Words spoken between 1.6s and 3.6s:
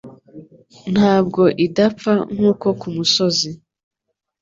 idapfa nkuko kumusozo